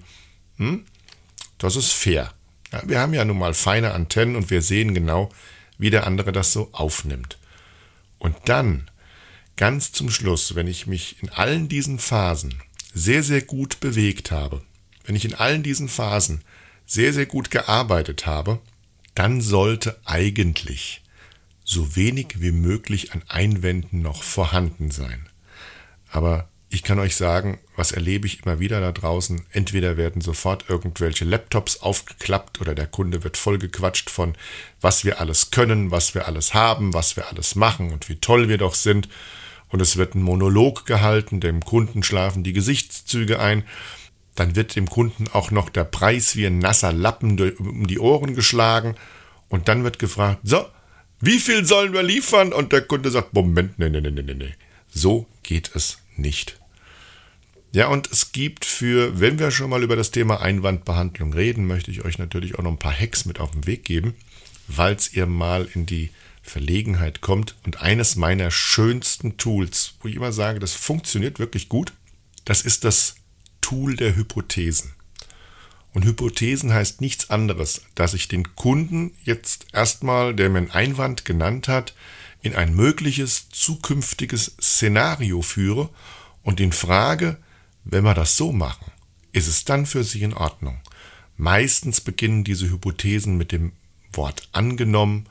hm, 0.56 0.86
das 1.58 1.76
ist 1.76 1.92
fair. 1.92 2.32
Ja, 2.72 2.82
wir 2.86 3.00
haben 3.00 3.12
ja 3.12 3.26
nun 3.26 3.38
mal 3.38 3.52
feine 3.52 3.92
Antennen 3.92 4.36
und 4.36 4.48
wir 4.48 4.62
sehen 4.62 4.94
genau, 4.94 5.28
wie 5.76 5.90
der 5.90 6.06
andere 6.06 6.32
das 6.32 6.54
so 6.54 6.70
aufnimmt. 6.72 7.36
Und 8.18 8.36
dann, 8.46 8.90
ganz 9.56 9.92
zum 9.92 10.10
Schluss, 10.10 10.54
wenn 10.54 10.66
ich 10.66 10.86
mich 10.86 11.22
in 11.22 11.28
allen 11.28 11.68
diesen 11.68 11.98
Phasen 11.98 12.62
sehr, 12.94 13.22
sehr 13.22 13.42
gut 13.42 13.80
bewegt 13.80 14.30
habe, 14.30 14.62
wenn 15.04 15.16
ich 15.16 15.24
in 15.24 15.34
allen 15.34 15.62
diesen 15.62 15.88
Phasen 15.88 16.42
sehr, 16.86 17.12
sehr 17.12 17.26
gut 17.26 17.50
gearbeitet 17.50 18.26
habe, 18.26 18.60
dann 19.14 19.40
sollte 19.40 19.98
eigentlich 20.04 21.02
so 21.64 21.96
wenig 21.96 22.40
wie 22.40 22.52
möglich 22.52 23.12
an 23.12 23.22
Einwänden 23.28 24.02
noch 24.02 24.22
vorhanden 24.22 24.90
sein. 24.90 25.28
Aber 26.10 26.48
ich 26.68 26.82
kann 26.82 26.98
euch 26.98 27.16
sagen, 27.16 27.60
was 27.76 27.92
erlebe 27.92 28.26
ich 28.26 28.42
immer 28.42 28.58
wieder 28.58 28.80
da 28.80 28.92
draußen? 28.92 29.44
Entweder 29.52 29.96
werden 29.96 30.22
sofort 30.22 30.68
irgendwelche 30.68 31.24
Laptops 31.24 31.82
aufgeklappt 31.82 32.60
oder 32.60 32.74
der 32.74 32.86
Kunde 32.86 33.24
wird 33.24 33.36
vollgequatscht 33.36 34.08
von, 34.08 34.34
was 34.80 35.04
wir 35.04 35.20
alles 35.20 35.50
können, 35.50 35.90
was 35.90 36.14
wir 36.14 36.26
alles 36.26 36.54
haben, 36.54 36.94
was 36.94 37.16
wir 37.16 37.28
alles 37.28 37.54
machen 37.54 37.92
und 37.92 38.08
wie 38.08 38.16
toll 38.16 38.48
wir 38.48 38.58
doch 38.58 38.74
sind 38.74 39.08
und 39.72 39.80
es 39.80 39.96
wird 39.96 40.14
ein 40.14 40.22
Monolog 40.22 40.86
gehalten, 40.86 41.40
dem 41.40 41.60
Kunden 41.64 42.02
schlafen 42.02 42.44
die 42.44 42.52
Gesichtszüge 42.52 43.40
ein, 43.40 43.64
dann 44.34 44.54
wird 44.54 44.76
dem 44.76 44.88
Kunden 44.88 45.28
auch 45.32 45.50
noch 45.50 45.68
der 45.68 45.84
Preis 45.84 46.36
wie 46.36 46.46
ein 46.46 46.58
nasser 46.58 46.92
Lappen 46.92 47.38
um 47.58 47.86
die 47.86 47.98
Ohren 47.98 48.34
geschlagen 48.34 48.94
und 49.48 49.68
dann 49.68 49.82
wird 49.84 49.98
gefragt, 49.98 50.40
so, 50.44 50.64
wie 51.20 51.38
viel 51.38 51.64
sollen 51.64 51.92
wir 51.92 52.02
liefern? 52.02 52.52
Und 52.52 52.72
der 52.72 52.82
Kunde 52.82 53.10
sagt, 53.10 53.34
Moment, 53.34 53.78
nee, 53.78 53.88
nee, 53.88 54.00
nee, 54.00 54.10
nee, 54.10 54.34
nee. 54.34 54.54
So 54.88 55.26
geht 55.42 55.70
es 55.74 55.98
nicht. 56.16 56.58
Ja, 57.72 57.88
und 57.88 58.10
es 58.10 58.32
gibt 58.32 58.64
für, 58.64 59.20
wenn 59.20 59.38
wir 59.38 59.50
schon 59.50 59.70
mal 59.70 59.82
über 59.82 59.96
das 59.96 60.10
Thema 60.10 60.40
Einwandbehandlung 60.40 61.32
reden, 61.32 61.66
möchte 61.66 61.90
ich 61.90 62.04
euch 62.04 62.18
natürlich 62.18 62.58
auch 62.58 62.62
noch 62.62 62.72
ein 62.72 62.78
paar 62.78 62.98
Hacks 62.98 63.24
mit 63.24 63.40
auf 63.40 63.52
den 63.52 63.66
Weg 63.66 63.84
geben, 63.84 64.14
falls 64.68 65.14
ihr 65.14 65.26
mal 65.26 65.68
in 65.74 65.86
die 65.86 66.10
Verlegenheit 66.42 67.20
kommt. 67.20 67.56
Und 67.64 67.80
eines 67.80 68.16
meiner 68.16 68.50
schönsten 68.50 69.36
Tools, 69.36 69.94
wo 70.00 70.08
ich 70.08 70.16
immer 70.16 70.32
sage, 70.32 70.58
das 70.58 70.74
funktioniert 70.74 71.38
wirklich 71.38 71.68
gut, 71.68 71.92
das 72.44 72.62
ist 72.62 72.84
das 72.84 73.14
Tool 73.60 73.96
der 73.96 74.16
Hypothesen. 74.16 74.92
Und 75.94 76.04
Hypothesen 76.04 76.72
heißt 76.72 77.00
nichts 77.00 77.30
anderes, 77.30 77.82
dass 77.94 78.14
ich 78.14 78.26
den 78.26 78.56
Kunden 78.56 79.12
jetzt 79.24 79.66
erstmal, 79.72 80.34
der 80.34 80.48
mir 80.48 80.58
einen 80.58 80.70
Einwand 80.70 81.24
genannt 81.24 81.68
hat, 81.68 81.94
in 82.40 82.56
ein 82.56 82.74
mögliches 82.74 83.48
zukünftiges 83.50 84.56
Szenario 84.60 85.42
führe 85.42 85.90
und 86.42 86.60
ihn 86.60 86.72
frage, 86.72 87.38
wenn 87.84 88.04
wir 88.04 88.14
das 88.14 88.36
so 88.36 88.52
machen, 88.52 88.90
ist 89.32 89.48
es 89.48 89.64
dann 89.64 89.86
für 89.86 90.02
Sie 90.02 90.22
in 90.22 90.34
Ordnung? 90.34 90.80
Meistens 91.36 92.00
beginnen 92.00 92.44
diese 92.44 92.68
Hypothesen 92.70 93.36
mit 93.36 93.52
dem 93.52 93.72
Wort 94.12 94.48
angenommen 94.52 95.26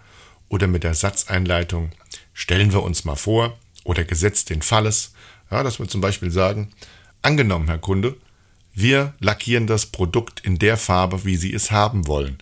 oder 0.52 0.68
mit 0.68 0.84
der 0.84 0.94
Satzeinleitung 0.94 1.92
stellen 2.34 2.74
wir 2.74 2.84
uns 2.84 3.06
mal 3.06 3.16
vor 3.16 3.58
oder 3.84 4.04
gesetzt 4.04 4.50
den 4.50 4.62
Falles, 4.62 5.14
ja, 5.50 5.64
dass 5.64 5.80
wir 5.80 5.88
zum 5.88 6.02
Beispiel 6.02 6.30
sagen, 6.30 6.72
angenommen, 7.22 7.68
Herr 7.68 7.78
Kunde, 7.78 8.18
wir 8.74 9.14
lackieren 9.20 9.66
das 9.66 9.86
Produkt 9.86 10.42
in 10.42 10.60
der 10.60 10.78
Farbe, 10.78 11.24
wie 11.26 11.38
Sie 11.38 11.54
es 11.54 11.72
haben 11.72 12.06
wollen. 12.06 12.38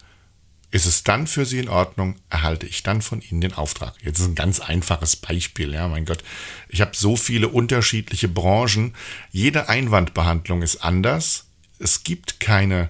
Ist 0.71 0.85
es 0.85 1.03
dann 1.03 1.27
für 1.27 1.45
Sie 1.45 1.59
in 1.59 1.69
Ordnung, 1.69 2.15
erhalte 2.29 2.65
ich 2.65 2.83
dann 2.83 3.01
von 3.01 3.21
Ihnen 3.21 3.41
den 3.41 3.53
Auftrag. 3.53 3.93
Jetzt 4.01 4.19
ist 4.19 4.25
ein 4.25 4.35
ganz 4.35 4.59
einfaches 4.59 5.15
Beispiel, 5.15 5.73
ja, 5.73 5.87
mein 5.87 6.05
Gott. 6.05 6.23
Ich 6.67 6.81
habe 6.81 6.95
so 6.95 7.15
viele 7.15 7.47
unterschiedliche 7.47 8.27
Branchen. 8.27 8.93
Jede 9.31 9.69
Einwandbehandlung 9.69 10.61
ist 10.63 10.77
anders. 10.83 11.45
Es 11.79 12.03
gibt 12.03 12.39
keine 12.39 12.89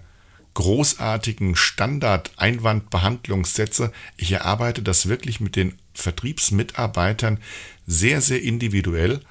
großartigen 0.59 1.55
Standard-Einwandbehandlungssätze. 1.55 3.93
Ich 4.17 4.33
erarbeite 4.33 4.81
das 4.81 5.07
wirklich 5.07 5.39
mit 5.39 5.55
den 5.55 5.79
Vertriebsmitarbeitern 5.93 7.39
sehr, 7.87 8.19
sehr 8.19 8.43
individuell 8.43 9.21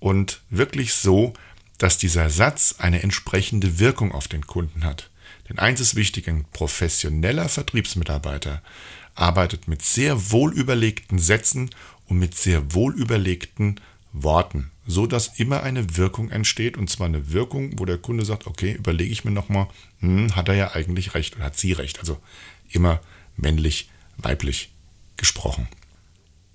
und 0.00 0.42
wirklich 0.50 0.92
so, 0.92 1.32
dass 1.78 1.96
dieser 1.96 2.28
Satz 2.28 2.74
eine 2.76 3.02
entsprechende 3.02 3.78
Wirkung 3.78 4.12
auf 4.12 4.28
den 4.28 4.46
Kunden 4.46 4.84
hat. 4.84 5.08
Denn 5.48 5.58
eins 5.58 5.80
ist 5.80 5.94
wichtig, 5.94 6.28
ein 6.28 6.44
professioneller 6.52 7.48
Vertriebsmitarbeiter 7.48 8.60
arbeitet 9.14 9.68
mit 9.68 9.80
sehr 9.80 10.30
wohlüberlegten 10.30 11.18
Sätzen 11.18 11.70
und 12.04 12.18
mit 12.18 12.36
sehr 12.36 12.74
wohlüberlegten 12.74 13.80
Worten, 14.22 14.70
so 14.86 15.06
dass 15.06 15.38
immer 15.38 15.62
eine 15.62 15.96
Wirkung 15.96 16.30
entsteht 16.30 16.76
und 16.76 16.88
zwar 16.88 17.06
eine 17.06 17.32
Wirkung, 17.32 17.78
wo 17.78 17.84
der 17.84 17.98
Kunde 17.98 18.24
sagt, 18.24 18.46
okay, 18.46 18.72
überlege 18.72 19.12
ich 19.12 19.24
mir 19.24 19.30
nochmal, 19.30 19.68
hm, 20.00 20.34
hat 20.34 20.48
er 20.48 20.54
ja 20.54 20.72
eigentlich 20.72 21.14
recht 21.14 21.36
oder 21.36 21.46
hat 21.46 21.56
sie 21.56 21.72
recht. 21.72 22.00
Also 22.00 22.18
immer 22.70 23.00
männlich, 23.36 23.88
weiblich 24.16 24.70
gesprochen. 25.16 25.68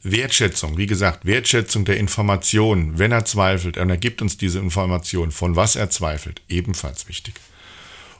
Wertschätzung, 0.03 0.77
wie 0.77 0.87
gesagt, 0.87 1.25
Wertschätzung 1.25 1.85
der 1.85 1.97
Information, 1.97 2.97
wenn 2.97 3.11
er 3.11 3.25
zweifelt, 3.25 3.77
und 3.77 3.89
er 3.89 3.97
gibt 3.97 4.21
uns 4.21 4.37
diese 4.37 4.59
Information, 4.59 5.31
von 5.31 5.55
was 5.55 5.75
er 5.75 5.91
zweifelt, 5.91 6.41
ebenfalls 6.49 7.07
wichtig. 7.07 7.35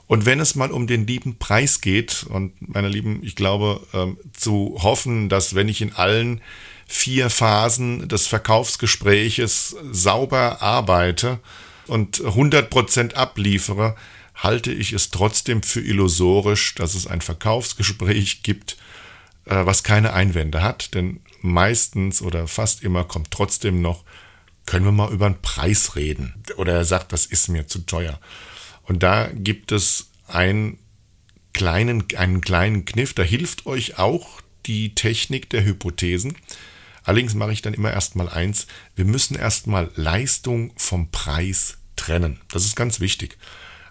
Und 0.06 0.26
wenn 0.26 0.40
es 0.40 0.54
mal 0.54 0.70
um 0.70 0.86
den 0.86 1.06
lieben 1.06 1.38
Preis 1.38 1.80
geht, 1.80 2.24
und 2.28 2.52
meine 2.60 2.88
Lieben, 2.88 3.20
ich 3.24 3.34
glaube, 3.34 3.80
ähm, 3.92 4.18
zu 4.32 4.78
hoffen, 4.82 5.28
dass 5.28 5.54
wenn 5.54 5.68
ich 5.68 5.80
in 5.80 5.92
allen 5.92 6.40
vier 6.92 7.30
Phasen 7.30 8.06
des 8.06 8.26
Verkaufsgespräches 8.26 9.74
sauber 9.90 10.60
arbeite 10.60 11.40
und 11.86 12.18
100% 12.20 13.14
abliefere, 13.14 13.96
halte 14.34 14.70
ich 14.70 14.92
es 14.92 15.10
trotzdem 15.10 15.62
für 15.62 15.80
illusorisch, 15.80 16.74
dass 16.74 16.94
es 16.94 17.06
ein 17.06 17.22
Verkaufsgespräch 17.22 18.42
gibt, 18.42 18.76
äh, 19.46 19.64
was 19.64 19.82
keine 19.82 20.12
Einwände 20.12 20.62
hat. 20.62 20.92
Denn 20.92 21.20
meistens 21.40 22.20
oder 22.20 22.46
fast 22.46 22.82
immer 22.82 23.04
kommt 23.04 23.30
trotzdem 23.30 23.80
noch, 23.80 24.04
können 24.66 24.84
wir 24.84 24.92
mal 24.92 25.12
über 25.12 25.28
den 25.30 25.40
Preis 25.40 25.96
reden? 25.96 26.44
Oder 26.56 26.74
er 26.74 26.84
sagt, 26.84 27.12
das 27.12 27.24
ist 27.24 27.48
mir 27.48 27.66
zu 27.66 27.80
teuer. 27.80 28.20
Und 28.82 29.02
da 29.02 29.28
gibt 29.32 29.72
es 29.72 30.10
einen 30.28 30.78
kleinen, 31.54 32.04
einen 32.16 32.42
kleinen 32.42 32.84
Kniff, 32.84 33.14
da 33.14 33.22
hilft 33.22 33.64
euch 33.64 33.98
auch 33.98 34.42
die 34.66 34.94
Technik 34.94 35.48
der 35.50 35.64
Hypothesen. 35.64 36.36
Allerdings 37.04 37.34
mache 37.34 37.52
ich 37.52 37.62
dann 37.62 37.74
immer 37.74 37.92
erstmal 37.92 38.28
eins, 38.28 38.66
wir 38.94 39.04
müssen 39.04 39.36
erstmal 39.36 39.90
Leistung 39.96 40.72
vom 40.76 41.10
Preis 41.10 41.78
trennen. 41.96 42.40
Das 42.50 42.64
ist 42.64 42.76
ganz 42.76 43.00
wichtig. 43.00 43.38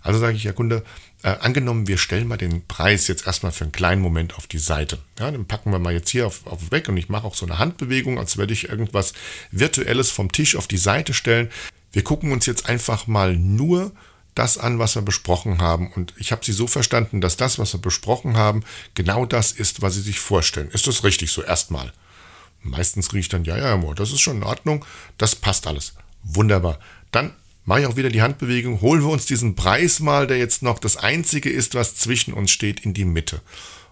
Also 0.01 0.19
sage 0.19 0.35
ich, 0.35 0.45
Herr 0.45 0.53
Kunde, 0.53 0.83
äh, 1.23 1.35
angenommen, 1.39 1.87
wir 1.87 1.97
stellen 1.97 2.27
mal 2.27 2.37
den 2.37 2.65
Preis 2.65 3.07
jetzt 3.07 3.27
erstmal 3.27 3.51
für 3.51 3.65
einen 3.65 3.71
kleinen 3.71 4.01
Moment 4.01 4.35
auf 4.35 4.47
die 4.47 4.57
Seite. 4.57 4.97
Ja, 5.19 5.29
den 5.29 5.45
packen 5.45 5.71
wir 5.71 5.79
mal 5.79 5.93
jetzt 5.93 6.09
hier 6.09 6.25
auf, 6.25 6.47
auf 6.47 6.71
weg 6.71 6.89
und 6.89 6.97
ich 6.97 7.09
mache 7.09 7.27
auch 7.27 7.35
so 7.35 7.45
eine 7.45 7.59
Handbewegung, 7.59 8.17
als 8.17 8.37
würde 8.37 8.53
ich 8.53 8.69
irgendwas 8.69 9.13
Virtuelles 9.51 10.09
vom 10.09 10.31
Tisch 10.31 10.55
auf 10.55 10.67
die 10.67 10.77
Seite 10.77 11.13
stellen. 11.13 11.51
Wir 11.91 12.03
gucken 12.03 12.31
uns 12.31 12.45
jetzt 12.45 12.67
einfach 12.67 13.05
mal 13.05 13.35
nur 13.35 13.91
das 14.33 14.57
an, 14.57 14.79
was 14.79 14.95
wir 14.95 15.01
besprochen 15.01 15.61
haben. 15.61 15.91
Und 15.91 16.13
ich 16.17 16.31
habe 16.31 16.43
Sie 16.43 16.53
so 16.53 16.65
verstanden, 16.65 17.21
dass 17.21 17.37
das, 17.37 17.59
was 17.59 17.73
wir 17.73 17.81
besprochen 17.81 18.37
haben, 18.37 18.63
genau 18.95 19.25
das 19.25 19.51
ist, 19.51 19.81
was 19.81 19.95
Sie 19.95 20.01
sich 20.01 20.19
vorstellen. 20.19 20.71
Ist 20.71 20.87
das 20.87 21.03
richtig 21.03 21.31
so 21.31 21.43
erstmal? 21.43 21.91
Meistens 22.63 23.09
kriege 23.09 23.21
ich 23.21 23.29
dann, 23.29 23.43
ja, 23.43 23.57
ja, 23.57 23.77
das 23.95 24.11
ist 24.11 24.21
schon 24.21 24.37
in 24.37 24.43
Ordnung, 24.43 24.85
das 25.17 25.35
passt 25.35 25.67
alles. 25.67 25.93
Wunderbar. 26.23 26.79
Dann 27.11 27.33
mache 27.65 27.81
ich 27.81 27.85
auch 27.87 27.95
wieder 27.95 28.09
die 28.09 28.21
Handbewegung, 28.21 28.81
holen 28.81 29.01
wir 29.01 29.09
uns 29.09 29.25
diesen 29.25 29.55
Preis 29.55 29.99
mal, 29.99 30.27
der 30.27 30.37
jetzt 30.37 30.61
noch 30.61 30.79
das 30.79 30.97
Einzige 30.97 31.49
ist, 31.49 31.75
was 31.75 31.95
zwischen 31.95 32.33
uns 32.33 32.51
steht, 32.51 32.81
in 32.81 32.93
die 32.93 33.05
Mitte. 33.05 33.41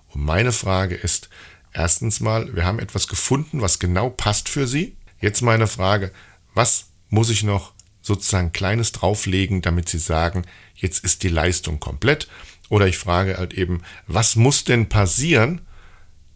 Und 0.10 0.24
meine 0.24 0.52
Frage 0.52 0.96
ist, 0.96 1.30
erstens 1.74 2.20
mal, 2.20 2.56
wir 2.56 2.66
haben 2.66 2.80
etwas 2.80 3.08
gefunden, 3.08 3.62
was 3.62 3.80
genau 3.80 4.10
passt 4.10 4.50
für 4.50 4.68
Sie. 4.68 4.96
Jetzt 5.20 5.42
meine 5.42 5.68
Frage, 5.68 6.12
was 6.54 6.86
muss 7.10 7.30
ich 7.30 7.44
noch 7.44 7.74
sozusagen 8.02 8.52
Kleines 8.52 8.92
drauflegen, 8.92 9.62
damit 9.62 9.90
Sie 9.90 10.00
sagen, 10.00 10.44
jetzt 10.76 11.04
ist 11.04 11.24
die 11.24 11.30
Leistung 11.30 11.80
komplett? 11.80 12.28
Oder 12.70 12.88
ich 12.88 12.98
frage 12.98 13.38
halt 13.38 13.54
eben, 13.54 13.82
was 14.08 14.36
muss 14.36 14.64
denn 14.64 14.90
passieren, 14.90 15.62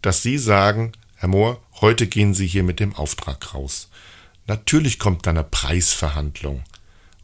dass 0.02 0.22
Sie 0.22 0.36
sagen, 0.36 0.92
Herr 1.24 1.30
Mohr, 1.30 1.58
heute 1.80 2.06
gehen 2.06 2.34
Sie 2.34 2.46
hier 2.46 2.64
mit 2.64 2.80
dem 2.80 2.94
Auftrag 2.94 3.54
raus. 3.54 3.88
Natürlich 4.46 4.98
kommt 4.98 5.24
da 5.24 5.30
eine 5.30 5.42
Preisverhandlung. 5.42 6.62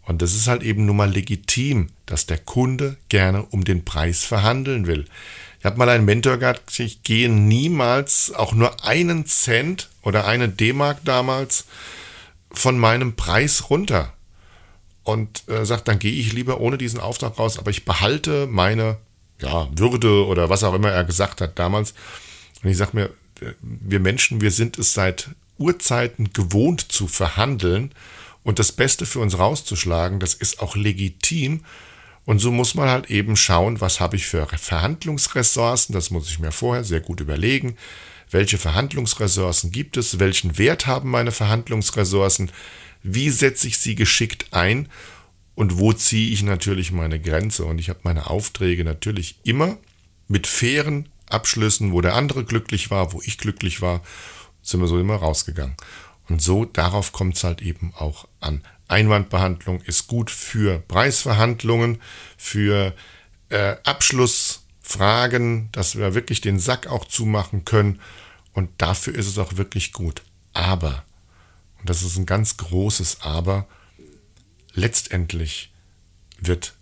Und 0.06 0.22
das 0.22 0.34
ist 0.34 0.46
halt 0.46 0.62
eben 0.62 0.86
nun 0.86 0.96
mal 0.96 1.12
legitim, 1.12 1.90
dass 2.06 2.24
der 2.24 2.38
Kunde 2.38 2.96
gerne 3.10 3.42
um 3.42 3.62
den 3.62 3.84
Preis 3.84 4.24
verhandeln 4.24 4.86
will. 4.86 5.04
Ich 5.58 5.66
habe 5.66 5.76
mal 5.76 5.90
einen 5.90 6.06
Mentor 6.06 6.38
gehabt, 6.38 6.80
ich 6.80 7.02
gehe 7.02 7.28
niemals 7.28 8.32
auch 8.32 8.54
nur 8.54 8.82
einen 8.86 9.26
Cent 9.26 9.90
oder 10.00 10.26
eine 10.26 10.48
D-Mark 10.48 11.04
damals 11.04 11.66
von 12.52 12.78
meinem 12.78 13.16
Preis 13.16 13.68
runter. 13.68 14.14
Und 15.02 15.46
äh, 15.46 15.66
sagt, 15.66 15.88
dann 15.88 15.98
gehe 15.98 16.14
ich 16.14 16.32
lieber 16.32 16.58
ohne 16.60 16.78
diesen 16.78 17.00
Auftrag 17.00 17.38
raus, 17.38 17.58
aber 17.58 17.70
ich 17.70 17.84
behalte 17.84 18.46
meine 18.46 18.96
ja, 19.42 19.68
Würde 19.76 20.24
oder 20.24 20.48
was 20.48 20.64
auch 20.64 20.72
immer 20.72 20.90
er 20.90 21.04
gesagt 21.04 21.42
hat 21.42 21.58
damals. 21.58 21.92
Und 22.62 22.70
ich 22.70 22.78
sage 22.78 22.92
mir, 22.94 23.10
wir 23.60 24.00
Menschen, 24.00 24.40
wir 24.40 24.50
sind 24.50 24.78
es 24.78 24.94
seit 24.94 25.30
Urzeiten 25.58 26.32
gewohnt 26.32 26.80
zu 26.92 27.06
verhandeln 27.06 27.92
und 28.42 28.58
das 28.58 28.72
Beste 28.72 29.06
für 29.06 29.20
uns 29.20 29.38
rauszuschlagen, 29.38 30.20
das 30.20 30.34
ist 30.34 30.60
auch 30.60 30.76
legitim. 30.76 31.64
Und 32.24 32.38
so 32.38 32.50
muss 32.50 32.74
man 32.74 32.88
halt 32.88 33.10
eben 33.10 33.36
schauen, 33.36 33.80
was 33.80 34.00
habe 34.00 34.16
ich 34.16 34.26
für 34.26 34.46
Verhandlungsressourcen, 34.46 35.92
das 35.92 36.10
muss 36.10 36.30
ich 36.30 36.38
mir 36.38 36.52
vorher 36.52 36.84
sehr 36.84 37.00
gut 37.00 37.20
überlegen. 37.20 37.76
Welche 38.30 38.58
Verhandlungsressourcen 38.58 39.72
gibt 39.72 39.96
es? 39.96 40.18
Welchen 40.18 40.56
Wert 40.56 40.86
haben 40.86 41.10
meine 41.10 41.32
Verhandlungsressourcen? 41.32 42.52
Wie 43.02 43.30
setze 43.30 43.66
ich 43.66 43.78
sie 43.78 43.94
geschickt 43.94 44.46
ein? 44.52 44.88
Und 45.56 45.78
wo 45.78 45.92
ziehe 45.92 46.32
ich 46.32 46.42
natürlich 46.42 46.92
meine 46.92 47.20
Grenze? 47.20 47.64
Und 47.64 47.78
ich 47.78 47.88
habe 47.88 48.00
meine 48.04 48.30
Aufträge 48.30 48.84
natürlich 48.84 49.36
immer 49.42 49.78
mit 50.28 50.46
fairen 50.46 51.08
Abschlüssen, 51.30 51.92
wo 51.92 52.00
der 52.00 52.14
andere 52.14 52.44
glücklich 52.44 52.90
war, 52.90 53.12
wo 53.12 53.20
ich 53.22 53.38
glücklich 53.38 53.82
war, 53.82 54.02
sind 54.62 54.80
wir 54.80 54.88
so 54.88 54.98
immer 54.98 55.16
rausgegangen. 55.16 55.76
Und 56.28 56.40
so, 56.42 56.64
darauf 56.64 57.12
kommt 57.12 57.36
es 57.36 57.44
halt 57.44 57.60
eben 57.62 57.92
auch 57.96 58.28
an. 58.40 58.62
Einwandbehandlung 58.88 59.80
ist 59.82 60.08
gut 60.08 60.30
für 60.30 60.80
Preisverhandlungen, 60.80 62.00
für 62.36 62.94
äh, 63.48 63.76
Abschlussfragen, 63.84 65.70
dass 65.72 65.96
wir 65.96 66.14
wirklich 66.14 66.40
den 66.40 66.58
Sack 66.58 66.86
auch 66.86 67.04
zumachen 67.04 67.64
können. 67.64 68.00
Und 68.52 68.70
dafür 68.78 69.14
ist 69.14 69.26
es 69.26 69.38
auch 69.38 69.56
wirklich 69.56 69.92
gut. 69.92 70.22
Aber, 70.52 71.04
und 71.78 71.88
das 71.88 72.02
ist 72.02 72.16
ein 72.16 72.26
ganz 72.26 72.56
großes 72.56 73.22
Aber, 73.22 73.66
letztendlich 74.74 75.72
wird 76.38 76.74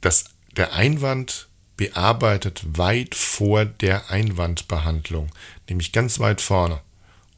das, 0.00 0.24
der 0.56 0.72
Einwand 0.72 1.48
bearbeitet 1.76 2.62
weit 2.78 3.14
vor 3.14 3.64
der 3.64 4.10
Einwandbehandlung, 4.10 5.30
nämlich 5.68 5.92
ganz 5.92 6.18
weit 6.18 6.40
vorne. 6.40 6.80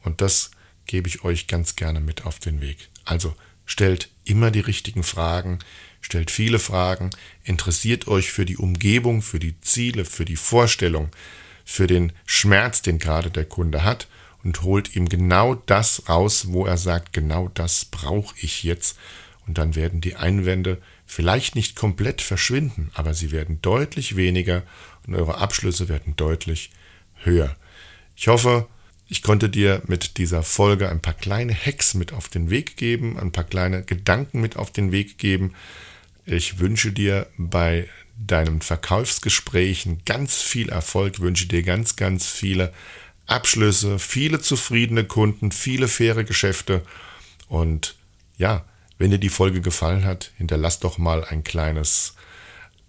Und 0.03 0.21
das 0.21 0.51
gebe 0.85 1.07
ich 1.07 1.23
euch 1.23 1.47
ganz 1.47 1.75
gerne 1.75 1.99
mit 1.99 2.25
auf 2.25 2.39
den 2.39 2.61
Weg. 2.61 2.89
Also 3.05 3.35
stellt 3.65 4.09
immer 4.23 4.51
die 4.51 4.59
richtigen 4.59 5.03
Fragen, 5.03 5.59
stellt 6.01 6.31
viele 6.31 6.59
Fragen, 6.59 7.09
interessiert 7.43 8.07
euch 8.07 8.31
für 8.31 8.45
die 8.45 8.57
Umgebung, 8.57 9.21
für 9.21 9.39
die 9.39 9.59
Ziele, 9.61 10.05
für 10.05 10.25
die 10.25 10.35
Vorstellung, 10.35 11.09
für 11.65 11.87
den 11.87 12.13
Schmerz, 12.25 12.81
den 12.81 12.99
gerade 12.99 13.29
der 13.29 13.45
Kunde 13.45 13.83
hat 13.83 14.07
und 14.43 14.61
holt 14.61 14.95
ihm 14.95 15.09
genau 15.09 15.55
das 15.55 16.07
raus, 16.07 16.47
wo 16.49 16.65
er 16.65 16.77
sagt, 16.77 17.11
genau 17.11 17.49
das 17.49 17.85
brauche 17.85 18.35
ich 18.39 18.63
jetzt. 18.63 18.97
Und 19.45 19.57
dann 19.57 19.75
werden 19.75 19.99
die 19.99 20.15
Einwände 20.15 20.81
vielleicht 21.07 21.55
nicht 21.55 21.75
komplett 21.75 22.21
verschwinden, 22.21 22.91
aber 22.93 23.13
sie 23.13 23.31
werden 23.31 23.59
deutlich 23.61 24.15
weniger 24.15 24.63
und 25.07 25.15
eure 25.15 25.37
Abschlüsse 25.37 25.89
werden 25.89 26.15
deutlich 26.17 26.69
höher. 27.15 27.55
Ich 28.15 28.27
hoffe, 28.27 28.67
ich 29.07 29.23
konnte 29.23 29.49
dir 29.49 29.81
mit 29.87 30.17
dieser 30.17 30.43
Folge 30.43 30.89
ein 30.89 31.01
paar 31.01 31.13
kleine 31.13 31.55
Hacks 31.55 31.93
mit 31.93 32.11
auf 32.11 32.27
den 32.27 32.49
Weg 32.49 32.75
geben, 32.75 33.17
ein 33.17 33.31
paar 33.31 33.45
kleine 33.45 33.83
Gedanken 33.83 34.41
mit 34.41 34.57
auf 34.57 34.69
den 34.69 34.91
Weg 34.91 35.17
geben. 35.17 35.53
Ich 36.25 36.59
wünsche 36.59 36.91
dir 36.91 37.27
bei 37.37 37.87
deinen 38.17 38.61
Verkaufsgesprächen 38.61 40.01
ganz 40.05 40.41
viel 40.41 40.69
Erfolg, 40.69 41.21
wünsche 41.21 41.47
dir 41.47 41.63
ganz, 41.63 41.95
ganz 41.95 42.27
viele 42.27 42.73
Abschlüsse, 43.27 43.97
viele 43.97 44.41
zufriedene 44.41 45.05
Kunden, 45.05 45.51
viele 45.51 45.87
faire 45.87 46.25
Geschäfte. 46.25 46.83
Und 47.47 47.95
ja, 48.37 48.65
wenn 48.97 49.11
dir 49.11 49.19
die 49.19 49.29
Folge 49.29 49.61
gefallen 49.61 50.05
hat, 50.05 50.31
hinterlass 50.37 50.79
doch 50.79 50.97
mal 50.97 51.23
ein 51.23 51.43
kleines 51.43 52.15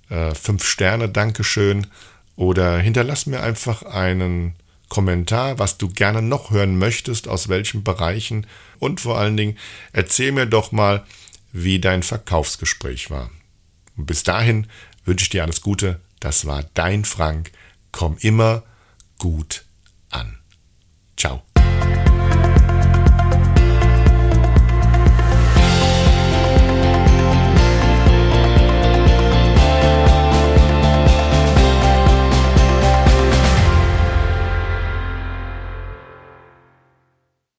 äh, 0.09 0.31
5-Sterne-Dankeschön 0.31 1.87
oder 2.37 2.79
hinterlass 2.79 3.27
mir 3.27 3.43
einfach 3.43 3.83
einen 3.83 4.55
Kommentar, 4.89 5.59
was 5.59 5.77
du 5.77 5.89
gerne 5.89 6.23
noch 6.23 6.51
hören 6.51 6.79
möchtest, 6.79 7.29
aus 7.29 7.49
welchen 7.49 7.85
Bereichen 7.85 8.47
und 8.79 9.01
vor 9.01 9.19
allen 9.19 9.37
Dingen 9.37 9.59
erzähl 9.93 10.33
mir 10.33 10.47
doch 10.47 10.73
mal, 10.73 11.05
wie 11.53 11.79
dein 11.79 12.03
Verkaufsgespräch 12.03 13.11
war. 13.11 13.31
Und 13.97 14.07
bis 14.07 14.23
dahin 14.23 14.67
wünsche 15.05 15.25
ich 15.25 15.31
dir 15.31 15.43
alles 15.43 15.61
Gute. 15.61 16.01
Das 16.21 16.47
war 16.47 16.65
dein 16.75 17.05
Frank. 17.05 17.53
Komm 17.93 18.17
immer 18.21 18.63
gut 19.19 19.65
an. 20.11 20.39
Ciao. 21.17 21.48